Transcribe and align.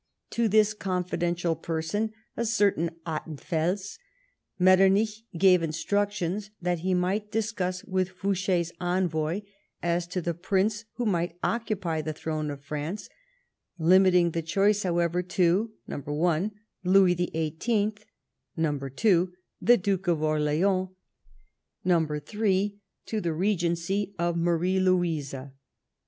To 0.31 0.47
this 0.47 0.73
confidential 0.73 1.55
person 1.55 2.11
(a 2.35 2.43
certain 2.43 2.89
Ottenfels) 3.05 3.99
Mctternich 4.59 5.17
gave 5.37 5.61
instructions 5.61 6.49
that 6.59 6.79
he 6.79 6.95
might 6.95 7.31
discuss 7.31 7.83
with 7.83 8.09
Fouche's 8.09 8.71
envoy 8.81 9.41
as 9.83 10.07
to 10.07 10.19
the 10.19 10.33
prince 10.33 10.85
who 10.93 11.05
might 11.05 11.37
occupy 11.43 12.01
the 12.01 12.13
throne 12.13 12.49
of 12.49 12.63
France, 12.65 13.09
limiting 13.77 14.31
the 14.31 14.41
choice, 14.41 14.81
however, 14.81 15.21
to, 15.21 15.69
(1) 15.85 16.51
Louis 16.83 17.13
XVIII.; 17.13 17.93
(2) 18.55 18.89
to 18.89 19.31
the 19.61 19.77
Duke 19.77 20.07
of 20.07 20.23
Orleans; 20.23 20.89
(3) 21.85 22.79
to 23.05 23.21
the 23.21 23.33
regency 23.33 24.15
of 24.17 24.35
Marie 24.35 24.79
Louise. 24.79 25.35